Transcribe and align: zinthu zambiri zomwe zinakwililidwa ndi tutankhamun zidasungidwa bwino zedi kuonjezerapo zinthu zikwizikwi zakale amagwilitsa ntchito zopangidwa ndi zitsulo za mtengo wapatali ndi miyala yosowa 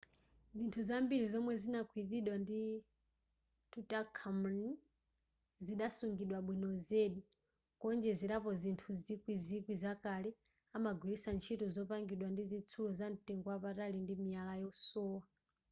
zinthu 0.57 0.81
zambiri 0.89 1.25
zomwe 1.33 1.53
zinakwililidwa 1.61 2.35
ndi 2.43 2.59
tutankhamun 3.71 4.57
zidasungidwa 5.65 6.39
bwino 6.47 6.69
zedi 6.87 7.21
kuonjezerapo 7.79 8.49
zinthu 8.61 8.89
zikwizikwi 9.03 9.73
zakale 9.83 10.29
amagwilitsa 10.77 11.29
ntchito 11.33 11.65
zopangidwa 11.75 12.27
ndi 12.31 12.43
zitsulo 12.51 12.89
za 12.99 13.05
mtengo 13.13 13.47
wapatali 13.51 13.97
ndi 14.01 14.13
miyala 14.23 14.53
yosowa 14.63 15.23